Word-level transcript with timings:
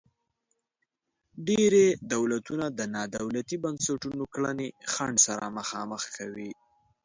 ډیری 1.47 1.87
دولتونه 2.13 2.65
د 2.79 2.81
نا 2.93 3.03
دولتي 3.17 3.55
بنسټونو 3.63 4.23
کړنې 4.33 4.67
خنډ 4.93 5.15
سره 5.27 5.43
مخامخ 5.57 6.01
کوي. 6.17 6.51